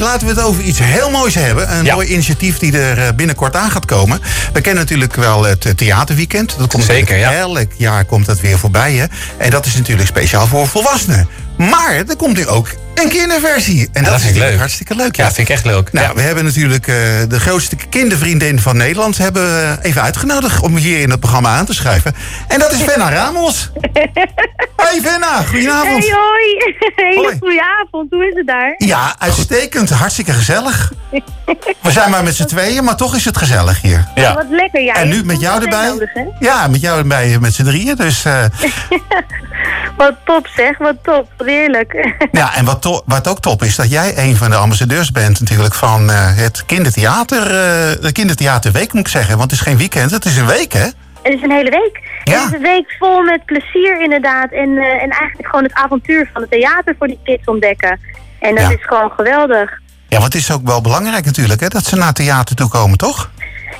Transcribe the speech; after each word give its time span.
laten 0.00 0.26
we 0.26 0.32
het 0.34 0.42
over 0.42 0.62
iets 0.62 0.78
heel 0.82 1.10
moois 1.10 1.34
hebben. 1.34 1.72
Een 1.76 1.84
Ja. 1.84 1.94
mooi 1.94 2.08
initiatief 2.08 2.58
die 2.58 2.78
er 2.78 2.98
eh, 3.06 3.08
binnenkort 3.16 3.56
aan 3.56 3.70
gaat 3.70 3.84
komen. 3.84 4.20
We 4.52 4.60
kennen 4.60 4.82
natuurlijk 4.82 5.14
wel 5.14 5.44
het 5.44 5.64
eh, 5.64 5.72
theaterweekend. 5.72 6.54
Dat 6.58 6.68
komt 6.68 6.84
Zeker, 6.84 7.16
ja. 7.16 7.32
Elk 7.34 7.70
jaar 7.76 8.04
komt 8.04 8.26
dat 8.26 8.40
weer 8.40 8.58
voorbij. 8.58 8.94
Hè? 8.94 9.04
En 9.38 9.50
dat 9.50 9.66
is 9.66 9.74
natuurlijk 9.74 10.08
speciaal 10.08 10.46
voor 10.46 10.68
volwassenen. 10.68 11.28
Maar 11.56 11.94
er 12.08 12.16
komt 12.16 12.36
nu 12.36 12.46
ook 12.46 12.68
een 12.94 13.08
kinderversie. 13.08 13.88
En 13.92 14.02
dat, 14.02 14.12
dat 14.12 14.14
is 14.20 14.22
vind 14.26 14.36
ik 14.36 14.42
leuk. 14.42 14.58
hartstikke 14.58 14.94
leuk. 14.94 15.16
Ja, 15.16 15.24
dat 15.24 15.34
vind 15.34 15.48
ik 15.48 15.54
echt 15.54 15.64
leuk. 15.64 15.92
Nou, 15.92 16.06
ja. 16.06 16.14
we 16.14 16.20
hebben 16.20 16.44
natuurlijk 16.44 16.88
eh, 16.88 16.94
de 17.28 17.40
grootste 17.40 17.76
kindervriendin 17.90 18.60
van 18.60 18.76
Nederland 18.76 19.18
hebben 19.18 19.42
we 19.42 19.78
even 19.82 20.02
uitgenodigd 20.02 20.60
om 20.60 20.76
hier 20.76 21.00
in 21.00 21.10
het 21.10 21.20
programma 21.20 21.56
aan 21.56 21.66
te 21.66 21.74
schrijven. 21.74 22.14
En 22.48 22.58
dat 22.58 22.72
is 22.72 22.82
Venna 22.82 23.10
Ramos. 23.10 23.70
Hoi 24.86 25.00
Venna, 25.00 25.42
goedenavond. 25.42 26.04
Hey 26.04 26.12
hoi, 26.14 26.74
hele 27.14 27.36
goede 27.40 27.62
avond. 27.80 28.10
Hoe 28.10 28.26
is 28.28 28.34
het 28.34 28.46
daar? 28.46 28.74
Ja, 28.78 29.14
uitstekend. 29.18 29.90
Hartstikke 29.90 30.32
gezellig. 30.32 30.92
We 31.82 31.90
zijn 31.90 32.10
maar 32.10 32.22
met 32.24 32.34
z'n 32.36 32.44
tweeën, 32.44 32.84
maar 32.84 32.96
toch 32.96 33.14
is 33.14 33.24
het 33.24 33.36
gezellig 33.36 33.82
hier. 33.82 34.04
Ja. 34.14 34.34
Wat 34.34 34.44
lekker. 34.50 34.82
Ja, 34.82 34.94
En 34.94 35.08
nu 35.08 35.24
met 35.24 35.40
jou 35.40 35.62
erbij? 35.62 35.86
Nodig? 35.88 36.10
Ja, 36.40 36.66
met 36.68 36.80
jou 36.80 36.98
erbij 36.98 37.32
eh, 37.32 37.38
met 37.38 37.54
z'n 37.54 37.64
drieën. 37.64 37.96
Dus 37.96 38.24
eh, 38.24 38.44
Wat 39.96 40.14
top 40.24 40.46
zeg, 40.56 40.78
wat 40.78 40.96
top. 41.02 41.28
Heerlijk. 41.44 42.14
ja, 42.32 42.54
en 42.54 42.64
wat, 42.64 42.82
to- 42.82 43.02
wat 43.06 43.28
ook 43.28 43.40
top 43.40 43.62
is, 43.62 43.76
dat 43.76 43.90
jij 43.90 44.18
een 44.18 44.36
van 44.36 44.50
de 44.50 44.56
ambassadeurs 44.56 45.12
bent 45.12 45.40
natuurlijk 45.40 45.74
van 45.74 46.10
eh, 46.10 46.16
het 46.36 46.62
kindertheater. 46.66 47.42
eh, 47.42 48.02
de 48.02 48.10
kindertheaterweek 48.12 48.92
moet 48.92 49.02
ik 49.06 49.08
zeggen, 49.12 49.36
want 49.38 49.50
het 49.50 49.60
is 49.60 49.66
geen 49.66 49.76
weekend, 49.76 50.10
het 50.10 50.24
is 50.24 50.36
een 50.36 50.46
week 50.46 50.72
hè? 50.72 50.86
Het 51.26 51.34
is 51.34 51.42
een 51.42 51.50
hele 51.50 51.70
week. 51.70 52.00
Ja. 52.24 52.32
Het 52.40 52.46
is 52.46 52.52
een 52.56 52.62
week 52.62 52.94
vol 52.98 53.22
met 53.22 53.44
plezier 53.44 54.00
inderdaad. 54.02 54.50
En, 54.52 54.76
eh, 54.78 55.02
en 55.02 55.10
eigenlijk 55.10 55.48
gewoon 55.48 55.62
het 55.64 55.72
avontuur 55.74 56.30
van 56.32 56.42
het 56.42 56.50
theater 56.50 56.94
voor 56.98 57.06
die 57.06 57.18
kids 57.24 57.46
ontdekken. 57.46 58.00
En 58.40 58.54
dat 58.54 58.64
Ja. 58.64 58.70
is 58.70 58.84
gewoon 58.86 59.10
geweldig. 59.10 59.70
Ja, 60.08 60.18
want 60.18 60.32
het 60.32 60.42
is 60.42 60.52
ook 60.52 60.66
wel 60.66 60.80
belangrijk 60.80 61.24
natuurlijk 61.24 61.60
hè, 61.60 61.68
dat 61.68 61.84
ze 61.84 61.96
naar 61.96 62.12
theater 62.12 62.56
toe 62.56 62.68
komen, 62.68 62.98
toch? 62.98 63.30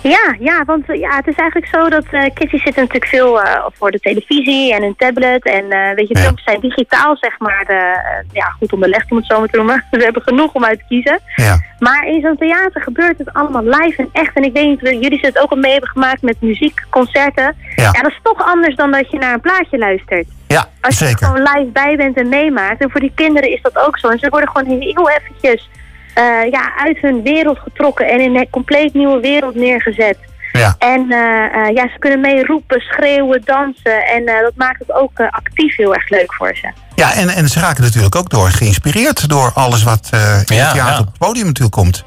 Ja, 0.03 0.35
ja, 0.39 0.65
want 0.65 0.91
eh, 0.91 0.99
ja, 0.99 1.17
het 1.17 1.27
is 1.27 1.35
eigenlijk 1.35 1.75
zo 1.75 1.89
dat 1.89 2.07
kids 2.09 2.51
die 2.51 2.61
zitten 2.61 2.83
natuurlijk 2.83 3.07
veel 3.07 3.43
eh, 3.43 3.65
voor 3.73 3.91
de 3.91 4.01
televisie 4.01 4.75
en 4.75 4.83
hun 4.83 4.97
tablet. 4.97 5.45
En 5.45 5.95
weet 5.95 6.09
je, 6.09 6.15
Ja. 6.19 6.21
films 6.21 6.43
zijn 6.43 6.61
digitaal 6.61 7.17
zeg 7.17 7.39
maar 7.39 7.65
eh, 7.67 8.25
ja, 8.33 8.45
goed 8.59 8.73
onderlegd 8.73 9.11
om 9.11 9.17
het 9.17 9.27
zo 9.27 9.39
maar 9.39 9.49
te 9.49 9.57
noemen. 9.57 9.85
We 9.91 10.05
hebben 10.05 10.23
genoeg 10.23 10.53
om 10.53 10.65
uit 10.65 10.79
te 10.79 10.85
kiezen. 10.89 11.21
Ja. 11.37 11.61
Maar 11.79 12.07
in 12.07 12.21
zo'n 12.21 12.37
theater 12.37 12.83
gebeurt 12.83 13.19
het 13.19 13.33
allemaal 13.33 13.63
live 13.63 14.03
en 14.03 14.09
echt. 14.13 14.37
En 14.37 14.43
ik 14.45 14.53
weet 14.53 14.67
niet, 14.67 15.03
jullie 15.03 15.19
het 15.23 15.39
ook 15.39 15.51
al 15.51 15.57
mee 15.57 15.73
hebben 15.73 15.91
gemaakt 15.91 16.23
met 16.23 16.41
muziek, 16.41 16.85
concerten. 16.91 17.57
Ja. 17.77 17.91
dat 17.91 18.11
is 18.11 18.21
toch 18.23 18.45
anders 18.47 18.75
dan 18.77 18.91
dat 18.91 19.11
je 19.11 19.19
naar 19.19 19.33
een 19.35 19.41
plaatje 19.41 19.79
luistert. 19.79 20.27
Ja, 20.47 20.69
Als 20.81 20.99
je 20.99 21.05
er 21.05 21.19
gewoon 21.19 21.43
live 21.43 21.71
bij 21.73 21.97
bent 21.97 22.17
en 22.17 22.29
meemaakt. 22.29 22.81
En 22.81 22.91
voor 22.91 23.01
die 23.01 23.13
kinderen 23.15 23.51
is 23.51 23.63
dat 23.63 23.79
ook 23.79 23.99
zo. 23.99 24.09
En 24.09 24.19
ze 24.19 24.29
worden 24.29 24.49
gewoon 24.49 24.81
heel 24.81 25.11
eventjes 25.11 25.69
eh, 26.17 26.51
ja, 26.51 26.73
uit 26.77 26.99
hun 27.01 27.23
wereld 27.23 27.59
getrokken 27.59 28.09
en 28.09 28.21
in 28.21 28.37
een 28.37 28.51
compleet 28.51 28.95
nieuwe 28.95 29.21
wereld 29.21 29.55
neergezet. 29.55 30.19
Ja. 30.53 30.75
En 30.79 31.11
eh, 31.11 31.67
eh, 31.69 31.75
ja, 31.75 31.89
ze 31.89 31.99
kunnen 31.99 32.21
mee 32.21 32.45
roepen, 32.45 32.81
schreeuwen, 32.81 33.43
dansen. 33.45 34.07
En 34.07 34.27
eh, 34.27 34.41
dat 34.41 34.53
maakt 34.57 34.79
het 34.79 34.93
ook 34.93 35.21
actief 35.21 35.77
heel 35.77 35.95
erg 35.95 36.09
leuk 36.09 36.35
voor 36.35 36.57
ze. 36.57 36.71
Ja, 36.95 37.15
en, 37.15 37.29
en 37.29 37.49
ze 37.49 37.61
raken 37.61 37.83
natuurlijk 37.83 38.15
ook 38.15 38.31
door 38.31 38.49
geïnspireerd 38.51 39.29
door 39.29 39.51
alles 39.55 39.83
wat 39.83 40.09
eh, 40.11 40.21
in 40.21 40.27
Ja, 40.27 40.37
het 40.37 40.47
theater 40.47 40.93
ja. 40.93 40.99
op 40.99 41.07
het 41.07 41.19
podium 41.19 41.47
natuurlijk 41.47 41.77
komt. 41.77 42.05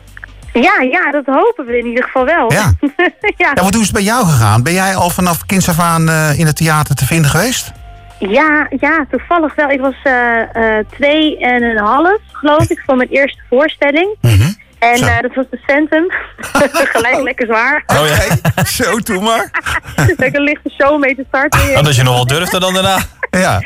Ja, 0.54 0.82
ja, 0.92 1.12
dat 1.12 1.26
hopen 1.26 1.66
we 1.66 1.78
in 1.78 1.86
ieder 1.86 2.04
geval 2.04 2.26
wel. 2.26 2.54
Ja. 2.54 2.74
ja. 3.38 3.52
Ja, 3.56 3.64
wat 3.64 3.74
hoe 3.74 3.82
is 3.82 3.88
het 3.88 3.96
bij 3.96 4.04
jou 4.04 4.26
gegaan? 4.26 4.64
Ben 4.64 4.74
jij 4.74 4.96
al 4.96 5.10
vanaf 5.10 5.46
kinds 5.46 5.70
af 5.70 5.80
aan 5.80 6.10
eh, 6.10 6.40
in 6.40 6.46
het 6.46 6.56
theater 6.56 6.96
te 6.96 7.06
vinden 7.06 7.32
geweest? 7.32 7.72
Ja, 8.20 8.68
ja, 8.80 9.06
toevallig 9.10 9.56
wel. 9.56 9.70
Ik 9.70 9.80
was 9.80 9.96
eh, 10.04 10.78
eh, 10.78 10.86
twee 10.90 11.38
en 11.38 11.64
een 11.64 11.78
half, 11.78 12.20
geloof 12.32 12.70
ik, 12.70 12.82
voor 12.86 12.96
mijn 12.96 13.10
eerste 13.10 13.42
voorstelling. 13.50 14.16
Mhm. 14.22 14.52
En 14.80 14.96
eh, 14.96 15.20
dat 15.22 15.34
was 15.36 15.46
de 15.50 15.60
Centum. 15.68 16.06
Gelijk 16.94 17.22
lekker 17.22 17.46
zwaar. 17.46 17.84
Oh 17.86 18.08
ja. 18.08 18.64
Zo, 18.84 19.00
doe 19.00 19.22
maar. 19.22 19.52
lekker 20.18 20.42
lichte 20.42 20.70
show 20.70 21.00
mee 21.00 21.16
te 21.16 21.26
starten. 21.28 21.60
Oh, 21.60 21.84
dat 21.84 21.96
je 21.96 22.04
nog 22.04 22.14
wel 22.14 22.28
durfde 22.28 22.60
dan 22.60 22.74
daarna. 22.74 22.98
Ja, 23.30 23.62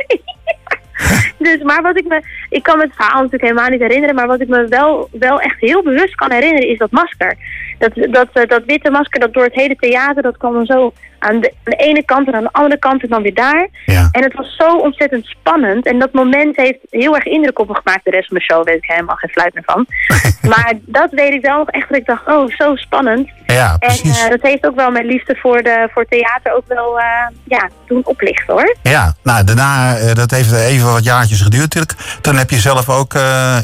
Dus, 1.38 1.62
maar 1.64 1.82
wat 1.82 1.98
ik 1.98 2.08
me... 2.08 2.22
Ik 2.50 2.64
kan 2.64 2.78
me 2.78 2.84
het 2.84 2.96
verhaal 2.96 3.16
natuurlijk 3.16 3.44
helemaal 3.44 3.70
niet 3.70 3.82
herinneren. 3.82 4.16
Maar 4.16 4.28
wat 4.28 4.42
ik 4.42 4.48
me 4.48 4.68
wel, 4.68 5.10
wel 5.12 5.40
echt 5.40 5.60
heel 5.60 5.84
bewust 5.84 6.16
kan 6.16 6.32
herinneren 6.32 6.70
is 6.70 6.78
dat 6.78 6.92
masker. 6.92 7.36
Dat, 7.84 8.12
dat, 8.12 8.28
eh, 8.34 8.48
dat 8.48 8.64
witte 8.66 8.92
masker 8.92 9.20
dat 9.20 9.34
door 9.34 9.44
het 9.44 9.54
hele 9.54 9.76
theater... 9.76 10.22
Dat 10.24 10.38
kwam 10.38 10.54
dan 10.54 10.66
zo 10.66 10.94
aan 11.20 11.40
de, 11.40 11.54
aan 11.64 11.74
de 11.76 11.76
ene 11.76 12.04
kant 12.06 12.28
en 12.28 12.36
aan 12.36 12.44
de 12.44 12.52
andere 12.52 12.80
kant 12.80 13.04
en 13.04 13.10
dan 13.10 13.22
weer 13.22 13.34
daar. 13.34 13.68
ja. 13.86 14.10
En 14.12 14.24
het 14.24 14.34
was 14.34 14.56
zo 14.58 14.78
ontzettend 14.78 15.26
spannend. 15.26 15.86
En 15.86 16.00
dat 16.00 16.14
moment 16.14 16.56
heeft 16.56 16.80
heel 16.90 17.16
erg 17.16 17.26
indruk 17.26 17.60
op 17.60 17.68
me 17.68 17.76
gemaakt. 17.76 18.04
De 18.04 18.12
rest 18.12 18.28
van 18.28 18.38
de 18.38 18.44
show 18.44 18.66
weet 18.66 18.78
ik 18.78 18.86
helemaal 18.86 19.16
geen 19.16 19.30
fluit 19.30 19.54
meer 19.54 19.64
van. 19.66 19.86
maar 20.52 20.74
dat 20.82 21.10
weet 21.12 21.34
ik 21.34 21.42
wel 21.42 21.58
nog 21.58 21.70
echt. 21.70 21.90
Dat 21.90 21.98
ik 21.98 22.06
dacht, 22.06 22.28
oh, 22.28 22.50
zo 22.50 22.76
spannend. 22.76 23.30
Ja, 23.46 23.76
En 23.80 23.90
eh, 23.90 24.30
dat 24.30 24.42
heeft 24.42 24.68
ook 24.68 24.76
wel 24.76 24.92
mijn 24.92 25.06
liefde 25.06 25.36
voor, 25.36 25.64
de, 25.64 25.90
voor 25.94 26.06
theater 26.06 26.54
ook 26.54 26.68
wel 26.68 27.00
eh, 27.00 27.06
ja, 27.44 27.70
doen 27.88 28.02
oplichten 28.06 28.54
hoor. 28.54 28.76
Ja, 28.84 29.14
nou 29.24 29.44
daarna, 29.44 29.96
dat 30.14 30.32
heeft 30.32 30.52
even 30.54 30.92
wat 30.92 31.04
jaartjes 31.04 31.42
geduurd 31.42 31.64
natuurlijk. 31.64 31.94
Toen 32.22 32.36
heb 32.36 32.50
je 32.50 32.58
zelf 32.58 32.90
ook 32.90 33.14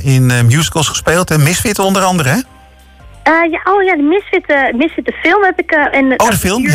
in 0.03 0.25
musicals 0.25 0.88
gespeeld. 0.88 1.31
En 1.31 1.44
Misfit 1.44 1.80
onder 1.80 2.01
andere, 2.03 2.30
hè? 2.30 2.40
Eh, 3.30 3.52
ja, 3.52 3.62
oh 3.74 3.84
ja, 3.84 3.96
de 3.96 4.02
Misfit, 4.02 4.46
eh, 4.46 4.74
Misfit 4.74 5.06
de 5.06 5.12
film 5.12 5.44
heb 5.44 5.60
ik. 5.60 5.72
eh, 5.72 5.98
en, 6.00 6.20
Oh, 6.20 6.30
de 6.30 6.38
film, 6.38 6.68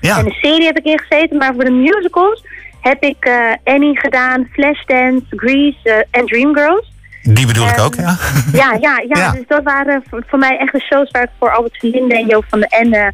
ja. 0.00 0.18
En 0.18 0.24
de 0.24 0.36
serie 0.40 0.64
heb 0.66 0.78
ik 0.78 0.84
ingezeten. 0.84 1.36
Maar 1.36 1.54
voor 1.54 1.64
de 1.64 1.70
musicals 1.70 2.44
heb 2.80 3.02
ik 3.02 3.30
Annie 3.64 3.98
gedaan, 4.00 4.48
Flashdance, 4.52 5.22
Grease 5.30 6.06
en 6.10 6.26
Dreamgirls. 6.26 6.92
Die 7.22 7.46
bedoel 7.46 7.66
ik 7.68 7.78
ook, 7.78 7.94
ja. 7.94 8.16
Ja, 8.62 8.76
ja, 8.80 9.02
ja, 9.08 9.18
Ja. 9.18 9.30
dus 9.30 9.46
dat 9.46 9.62
waren 9.62 10.02
voor, 10.10 10.22
voor 10.26 10.38
mij 10.38 10.58
echt 10.58 10.72
de 10.72 10.80
shows 10.80 11.10
waar 11.10 11.22
ik 11.22 11.28
voor 11.38 11.50
Albert 11.54 11.76
Verlinde 11.76 12.14
en 12.14 12.26
Joop 12.26 12.44
van 12.48 12.60
den 12.60 12.68
Ende 12.68 13.12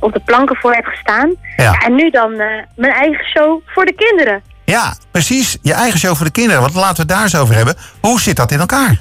op 0.00 0.12
de 0.12 0.20
planken 0.24 0.56
voor 0.56 0.74
heb 0.74 0.84
gestaan. 0.84 1.34
Ja. 1.56 1.72
En 1.72 1.94
nu 1.94 2.10
dan 2.10 2.36
mijn 2.76 2.92
eigen 2.92 3.24
show 3.24 3.60
voor 3.66 3.84
de 3.84 3.94
kinderen. 3.94 4.42
Ja, 4.64 4.94
precies. 5.10 5.58
Je 5.62 5.72
eigen 5.72 5.98
show 5.98 6.16
voor 6.16 6.26
de 6.26 6.32
kinderen. 6.32 6.60
Want 6.60 6.74
laten 6.74 6.94
we 6.94 7.00
het 7.02 7.08
daar 7.10 7.22
eens 7.22 7.36
over 7.36 7.54
hebben. 7.54 7.74
Hoe 8.00 8.20
zit 8.20 8.36
dat 8.36 8.52
in 8.52 8.58
elkaar? 8.60 9.00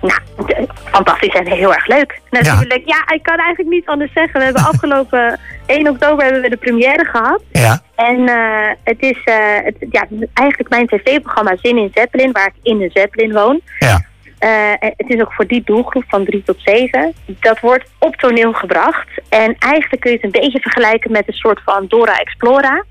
Nou, 0.00 0.66
fantastisch 0.84 1.34
en 1.34 1.46
heel 1.46 1.74
erg 1.74 1.86
leuk. 1.86 2.20
Natuurlijk, 2.30 2.82
ja. 2.84 3.14
ik 3.14 3.22
kan 3.22 3.38
eigenlijk 3.38 3.74
niet 3.74 3.86
anders 3.86 4.12
zeggen. 4.12 4.38
We 4.38 4.44
hebben 4.44 4.64
afgelopen 4.72 5.38
1 5.66 5.88
oktober 5.88 6.24
hebben 6.24 6.42
we 6.42 6.48
de 6.48 6.56
première 6.56 7.04
gehad. 7.04 7.42
Ja. 7.52 7.82
En 7.94 8.28
eh, 8.28 8.68
het 8.84 9.02
is 9.02 9.24
eh, 9.24 9.34
het, 9.64 9.76
ja, 9.90 10.06
eigenlijk 10.32 10.70
mijn 10.70 10.86
tv-programma 10.86 11.56
Zin 11.62 11.76
in 11.76 11.90
Zeppelin, 11.94 12.32
waar 12.32 12.46
ik 12.46 12.54
in 12.62 12.78
de 12.78 12.90
Zeppelin 12.92 13.32
woon. 13.32 13.60
Ja. 13.78 14.08
Eh, 14.38 14.90
het 14.96 15.08
is 15.08 15.20
ook 15.20 15.32
voor 15.32 15.46
die 15.46 15.62
doelgroep 15.64 16.04
van 16.08 16.24
3 16.24 16.42
tot 16.42 16.56
7. 16.64 17.14
Dat 17.26 17.60
wordt 17.60 17.90
op 17.98 18.16
toneel 18.16 18.52
gebracht. 18.52 19.08
En 19.28 19.56
eigenlijk 19.58 20.02
kun 20.02 20.10
je 20.10 20.16
het 20.16 20.24
een 20.24 20.40
beetje 20.40 20.60
vergelijken 20.60 21.12
met 21.12 21.28
een 21.28 21.34
soort 21.34 21.60
van 21.64 21.86
Dora 21.88 22.18
Explora. 22.18 22.84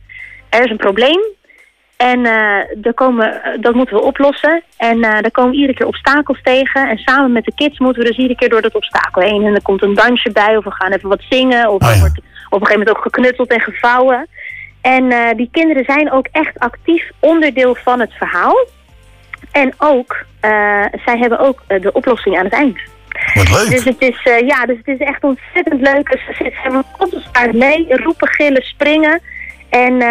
Er 0.49 0.63
is 0.63 0.71
een 0.71 0.77
probleem. 0.77 1.21
En 1.99 2.25
eh, 2.25 2.93
komen, 2.93 3.43
eh, 3.43 3.61
dat 3.61 3.73
moeten 3.73 3.95
we 3.95 4.01
oplossen. 4.01 4.63
En 4.77 5.03
eh 5.03 5.21
daar 5.21 5.31
komen 5.31 5.53
iedere 5.53 5.73
keer 5.73 5.87
obstakels 5.87 6.39
tegen. 6.43 6.89
En 6.89 6.97
samen 6.97 7.31
met 7.31 7.45
de 7.45 7.53
kids 7.55 7.79
moeten 7.79 8.01
we 8.01 8.07
dus 8.07 8.17
iedere 8.17 8.39
keer 8.39 8.49
door 8.49 8.61
dat 8.61 8.75
obstakel 8.75 9.21
heen. 9.21 9.45
En 9.45 9.55
er 9.55 9.61
komt 9.61 9.81
een 9.81 9.93
dansje 9.93 10.31
bij, 10.31 10.57
of 10.57 10.63
we 10.63 10.71
gaan 10.71 10.91
even 10.91 11.09
wat 11.09 11.21
zingen. 11.29 11.69
Of 11.69 11.81
Oh 11.81 11.87
er 11.87 11.93
ja. 11.93 11.99
wordt 11.99 12.17
op 12.17 12.61
een 12.61 12.67
gegeven 12.67 12.79
moment 12.79 12.89
ook 12.89 13.01
geknutseld 13.01 13.49
en 13.51 13.61
gevouwen. 13.61 14.27
En 14.81 15.35
die 15.37 15.49
kinderen 15.51 15.83
zijn 15.85 16.11
ook 16.11 16.27
echt 16.31 16.59
actief 16.59 17.11
onderdeel 17.19 17.75
van 17.75 17.99
het 17.99 18.13
verhaal. 18.13 18.67
En 19.51 19.73
ook, 19.77 20.25
zij 21.05 21.17
hebben 21.17 21.39
ook 21.39 21.61
de 21.67 21.91
oplossing 21.91 22.37
aan 22.37 22.43
het 22.43 22.53
eind. 22.53 22.79
Wat 23.33 23.49
leuk. 23.49 23.69
Dus 23.69 23.83
het 23.83 24.01
is, 24.01 24.23
ja, 24.23 24.65
dus 24.65 24.77
het 24.77 24.87
is 24.87 25.07
echt 25.07 25.23
ontzettend 25.23 25.81
leuk. 25.81 26.09
Ze 26.09 26.33
zitten 26.43 26.83
staart 27.29 27.53
mee, 27.53 27.85
roepen, 27.89 28.27
gillen, 28.27 28.63
springen. 28.63 29.21
En 29.69 30.01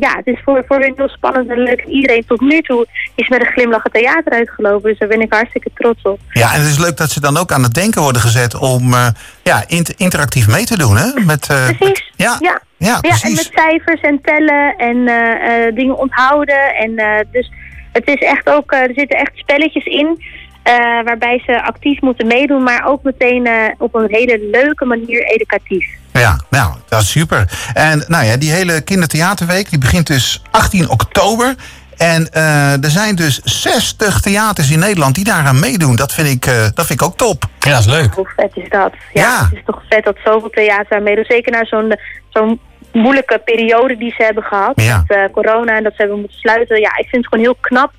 ja, 0.00 0.16
het 0.16 0.26
is 0.26 0.38
voor, 0.44 0.64
voor 0.66 0.78
hun 0.80 0.92
heel 0.96 1.08
spannend 1.08 1.50
en 1.50 1.58
leuk. 1.58 1.84
Iedereen 1.84 2.24
tot 2.26 2.40
nu 2.40 2.60
toe 2.60 2.86
is 3.14 3.28
met 3.28 3.40
een 3.40 3.52
glimlach 3.52 3.82
het 3.82 3.92
theater 3.92 4.32
uitgelopen. 4.32 4.90
Dus 4.90 4.98
daar 4.98 5.08
ben 5.08 5.20
ik 5.20 5.32
hartstikke 5.32 5.70
trots 5.74 6.02
op. 6.02 6.18
Ja, 6.32 6.52
en 6.54 6.60
het 6.60 6.68
is 6.70 6.78
leuk 6.78 6.96
dat 6.96 7.10
ze 7.10 7.20
dan 7.20 7.36
ook 7.36 7.52
aan 7.52 7.62
het 7.62 7.74
denken 7.74 8.02
worden 8.02 8.22
gezet 8.22 8.54
om 8.58 8.92
eh, 8.94 9.06
ja, 9.42 9.64
int- 9.66 9.94
interactief 9.96 10.48
mee 10.48 10.64
te 10.64 10.78
doen, 10.78 10.96
hè? 10.96 11.20
Met, 11.26 11.48
eh, 11.50 11.64
Precies. 11.64 11.80
met- 11.80 12.10
ja, 12.16 12.36
Ja. 12.40 12.60
ja, 12.76 12.88
Ja, 12.88 12.94
en 12.94 13.00
precies. 13.00 13.36
met 13.36 13.50
cijfers 13.54 14.00
en 14.00 14.18
tellen 14.22 14.76
en 14.76 15.08
eh, 15.08 15.66
eh, 15.66 15.74
dingen 15.74 15.98
onthouden. 15.98 16.74
En 16.74 16.96
eh, 16.96 17.18
dus 17.32 17.50
het 17.92 18.06
is 18.08 18.20
echt 18.20 18.48
ook, 18.50 18.72
eh, 18.72 18.78
er 18.80 18.92
zitten 18.94 19.18
echt 19.18 19.32
spelletjes 19.34 19.84
in. 19.84 20.22
eh, 20.62 20.74
waarbij 21.04 21.42
ze 21.46 21.62
actief 21.62 22.00
moeten 22.00 22.26
meedoen, 22.26 22.62
maar 22.62 22.86
ook 22.86 23.02
meteen 23.02 23.46
eh, 23.46 23.54
op 23.78 23.94
een 23.94 24.06
hele 24.08 24.48
leuke 24.50 24.84
manier 24.84 25.24
educatief. 25.24 25.86
Ja, 26.22 26.40
nou, 26.50 26.72
dat 26.88 27.02
is 27.02 27.10
super. 27.10 27.44
En 27.74 28.04
nou 28.08 28.24
ja, 28.24 28.36
die 28.36 28.50
hele 28.52 28.80
kindertheaterweek 28.80 29.70
die 29.70 29.78
begint 29.78 30.06
dus 30.06 30.42
18 30.50 30.88
oktober. 30.88 31.54
En 31.96 32.28
eh, 32.32 32.84
er 32.84 32.90
zijn 32.90 33.14
dus 33.14 33.40
60 33.44 34.20
theaters 34.20 34.70
in 34.70 34.78
Nederland 34.78 35.14
die 35.14 35.24
daaraan 35.24 35.60
meedoen. 35.60 35.96
Dat 35.96 36.12
vind 36.12 36.28
ik, 36.28 36.46
eh, 36.46 36.54
dat 36.74 36.86
vind 36.86 37.00
ik 37.00 37.02
ook 37.02 37.16
top. 37.16 37.44
Ja, 37.58 37.70
dat 37.70 37.80
is 37.80 37.86
leuk. 37.86 38.14
Hoe 38.14 38.28
vet 38.36 38.50
is 38.54 38.68
dat? 38.68 38.92
Ja, 39.12 39.22
Ja. 39.22 39.44
het 39.44 39.52
is 39.52 39.62
toch 39.66 39.82
vet 39.88 40.04
dat 40.04 40.16
zoveel 40.24 40.50
theater 40.50 40.96
aan 40.96 41.02
meedoen. 41.02 41.24
Zeker 41.28 41.52
na 41.52 41.64
zo'n 41.64 41.94
zo'n 42.28 42.60
moeilijke 42.92 43.40
periode 43.44 43.96
die 43.96 44.14
ze 44.16 44.22
hebben 44.22 44.42
gehad. 44.42 44.72
Ja. 44.74 45.04
Met 45.06 45.16
eh, 45.16 45.24
corona 45.32 45.76
en 45.76 45.82
dat 45.82 45.92
ze 45.92 46.00
hebben 46.00 46.18
moeten 46.20 46.38
sluiten. 46.38 46.80
Ja, 46.80 46.90
ik 46.96 47.08
vind 47.08 47.24
het 47.24 47.26
gewoon 47.26 47.44
heel 47.44 47.56
knap 47.60 47.92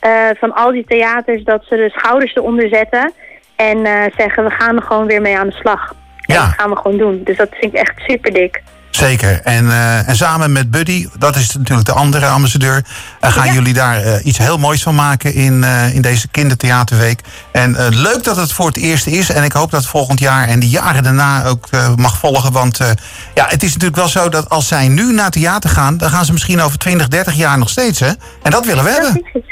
eh, 0.00 0.10
van 0.40 0.54
al 0.54 0.72
die 0.72 0.84
theaters 0.88 1.44
dat 1.44 1.64
ze 1.68 1.76
de 1.76 1.92
schouders 1.96 2.34
eronder 2.34 2.68
zetten. 2.68 3.12
En 3.56 3.84
eh, 3.86 4.12
zeggen, 4.16 4.44
we 4.44 4.50
gaan 4.50 4.76
er 4.76 4.82
gewoon 4.82 5.06
weer 5.06 5.20
mee 5.20 5.38
aan 5.38 5.46
de 5.48 5.54
slag. 5.54 5.94
En 6.26 6.34
Ja. 6.34 6.44
dat 6.44 6.54
gaan 6.56 6.70
we 6.70 6.76
gewoon 6.76 6.98
doen. 6.98 7.20
Dus 7.24 7.36
dat 7.36 7.48
vind 7.50 7.72
ik 7.74 7.80
echt 7.80 7.92
super 8.06 8.32
dik. 8.32 8.62
Zeker. 8.90 9.40
En, 9.42 9.70
eh, 9.70 10.08
en 10.08 10.16
samen 10.16 10.52
met 10.52 10.70
Buddy, 10.70 11.06
dat 11.18 11.36
is 11.36 11.56
natuurlijk 11.56 11.86
de 11.86 11.92
andere 11.92 12.26
ambassadeur, 12.26 12.84
eh, 13.20 13.32
gaan 13.32 13.46
Ja. 13.46 13.52
jullie 13.52 13.72
daar 13.74 14.02
eh, 14.02 14.26
iets 14.26 14.38
heel 14.38 14.58
moois 14.58 14.82
van 14.82 14.94
maken 14.94 15.34
in, 15.34 15.64
in 15.92 16.02
deze 16.02 16.28
kindertheaterweek. 16.28 17.20
En 17.52 17.76
leuk 17.90 18.24
dat 18.24 18.36
het 18.36 18.52
voor 18.52 18.66
het 18.66 18.76
eerst 18.76 19.06
is. 19.06 19.30
En 19.30 19.44
ik 19.44 19.52
hoop 19.52 19.70
dat 19.70 19.86
volgend 19.86 20.18
jaar 20.20 20.48
en 20.48 20.60
de 20.60 20.68
jaren 20.68 21.02
daarna 21.02 21.44
ook 21.44 21.68
mag 21.96 22.18
volgen. 22.18 22.52
Want 22.52 22.78
ja, 23.34 23.46
het 23.48 23.62
is 23.62 23.68
natuurlijk 23.72 23.96
wel 23.96 24.08
zo 24.08 24.28
dat 24.28 24.48
als 24.50 24.68
zij 24.68 24.88
nu 24.88 25.12
naar 25.12 25.30
theater 25.30 25.70
gaan, 25.70 25.96
dan 25.96 26.10
gaan 26.10 26.24
ze 26.24 26.32
misschien 26.32 26.60
over 26.60 26.78
20, 26.78 27.08
30 27.08 27.34
jaar 27.34 27.58
nog 27.58 27.68
steeds. 27.70 28.00
Hè? 28.00 28.10
En 28.42 28.50
dat 28.50 28.66
willen 28.66 28.84
we 28.84 28.90
Dat 28.90 29.02
hebben. 29.02 29.42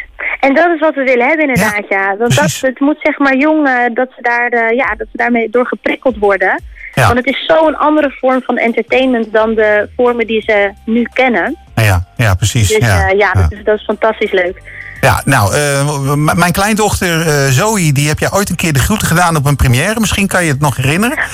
En 0.47 0.55
dat 0.55 0.71
is 0.75 0.81
wat 0.81 0.95
we 0.95 1.03
willen 1.03 1.27
hebben 1.27 1.49
inderdaad, 1.49 1.85
ja. 1.89 2.17
Want 2.17 2.37
dat, 2.37 2.59
het 2.61 2.81
moet 2.81 2.99
zeg 3.03 3.19
maar 3.19 3.37
jong, 3.37 3.69
eh, 3.69 3.75
dat, 3.95 4.09
ze 4.17 4.23
daar, 4.23 4.49
eh, 4.49 4.77
ja, 4.77 4.95
dat 4.95 5.07
ze 5.11 5.17
daarmee 5.17 5.51
door 5.51 5.67
geprikkeld 5.67 6.17
worden. 6.19 6.61
Ja. 6.95 7.07
Want 7.07 7.19
het 7.19 7.27
is 7.27 7.45
zo'n 7.47 7.77
andere 7.77 8.11
vorm 8.21 8.43
van 8.43 8.57
entertainment 8.57 9.33
dan 9.33 9.55
de 9.55 9.89
vormen 9.97 10.27
die 10.27 10.43
ze 10.43 10.73
nu 10.85 11.09
kennen. 11.13 11.57
Ja, 11.75 12.07
ja 12.17 12.35
precies. 12.35 12.69
Dus 12.69 12.77
ja, 12.77 12.97
ja, 12.97 13.09
ja. 13.09 13.33
Dat, 13.33 13.53
is, 13.53 13.65
dat 13.65 13.79
is 13.79 13.85
fantastisch 13.85 14.33
leuk. 14.33 14.63
Ja, 15.03 15.23
nou, 15.25 15.55
eh, 15.55 16.15
mijn 16.15 16.53
kleindochter 16.53 17.29
eh, 17.29 17.51
Zoe, 17.51 17.93
die 17.93 18.09
heb 18.09 18.19
jij 18.19 18.33
ooit 18.33 18.51
een 18.51 18.57
keer 18.57 18.73
de 18.73 18.79
groeten 18.79 19.07
gedaan 19.07 19.37
op 19.37 19.47
een 19.47 19.57
première. 19.57 20.01
Misschien 20.01 20.27
kan 20.27 20.45
je 20.45 20.51
het 20.51 20.61
nog 20.61 20.77
herinneren. 20.77 21.19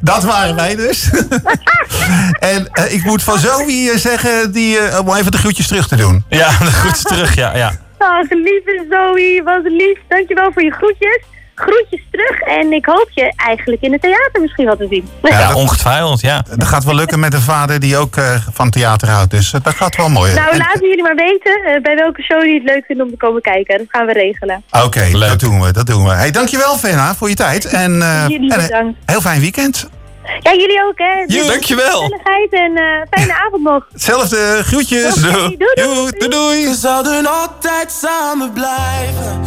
Dat 0.00 0.24
waren 0.24 0.54
wij 0.54 0.76
dus. 0.76 1.10
en 2.52 2.68
eh, 2.72 2.94
ik 2.94 3.04
moet 3.04 3.22
van 3.22 3.38
Zoe 3.38 3.90
eh, 3.92 3.96
zeggen, 3.96 4.52
die, 4.52 4.78
eh, 4.78 4.98
om 4.98 5.14
even 5.14 5.30
de 5.30 5.38
groetjes 5.38 5.66
terug 5.66 5.88
te 5.88 5.96
doen. 5.96 6.24
Ja, 6.28 6.50
goed 6.50 7.04
terug, 7.06 7.34
ja. 7.34 7.56
ja. 7.56 7.72
Ach, 7.98 8.30
lieve 8.30 8.86
Zoe, 8.90 9.40
wat 9.44 9.62
lief. 9.62 9.98
Dankjewel 10.08 10.52
voor 10.52 10.62
je 10.62 10.70
groetjes. 10.70 11.20
Groetjes 11.60 12.00
terug. 12.10 12.40
En 12.40 12.72
ik 12.72 12.86
hoop 12.86 13.08
je 13.10 13.32
eigenlijk 13.36 13.82
in 13.82 13.92
het 13.92 14.00
theater 14.02 14.40
misschien 14.40 14.64
wel 14.66 14.76
te 14.76 14.86
zien. 14.90 15.08
Ja, 15.22 15.54
ongetwijfeld, 15.54 16.20
ja. 16.20 16.44
Dat 16.56 16.68
gaat 16.68 16.84
wel 16.84 16.94
lukken 16.94 17.20
met 17.20 17.34
een 17.34 17.40
vader 17.40 17.80
die 17.80 17.96
ook 17.96 18.16
eh, 18.16 18.34
van 18.52 18.70
theater 18.70 19.08
houdt. 19.08 19.30
Dus 19.30 19.52
eh, 19.52 19.60
dat 19.62 19.74
gaat 19.74 19.96
wel 19.96 20.08
mooi. 20.08 20.34
nou, 20.34 20.50
En- 20.50 20.58
laten 20.58 20.88
jullie 20.88 21.02
maar 21.02 21.14
weten 21.14 21.62
eh, 21.64 21.82
bij 21.82 21.94
welke 21.94 22.22
show 22.22 22.38
jullie 22.40 22.60
het 22.60 22.70
leuk 22.70 22.84
vinden 22.86 23.04
om 23.06 23.10
te 23.10 23.16
komen 23.18 23.42
kijken. 23.42 23.78
Dat 23.78 23.86
gaan 23.88 24.06
we 24.06 24.12
regelen. 24.12 24.62
Oké, 24.84 25.10
dat 25.18 25.40
doen 25.40 25.60
we. 25.60 25.72
Dat 25.72 25.86
doen 25.86 26.04
we. 26.04 26.10
Hey, 26.10 26.30
dankjewel, 26.30 26.76
Fenna, 26.76 27.14
voor 27.14 27.28
je 27.28 27.34
tijd. 27.34 27.64
En, 27.64 28.02
eh, 28.02 28.24
Jullie 28.28 28.48
bedankt. 28.56 28.98
heel 29.06 29.20
fijn 29.20 29.40
weekend. 29.40 29.88
Ja, 30.40 30.52
jullie 30.54 30.82
ook, 30.88 30.98
hè? 30.98 31.26
Dus 31.26 31.46
dankjewel. 31.46 32.00
Gezelligheid 32.00 32.52
en 32.52 32.76
eh, 32.76 32.84
fijne 33.10 33.34
avond 33.46 33.62
nog. 33.62 33.86
Hetzelfde, 33.92 34.60
groetjes. 34.64 35.16
Oké, 35.16 35.20
doei, 35.32 35.56
doei. 35.56 35.74
Doei, 35.74 36.10
doei, 36.18 36.28
doei. 36.30 36.64
We 36.68 36.74
zouden 36.74 37.26
altijd 37.26 37.92
samen 37.92 38.52
blijven. 38.52 39.40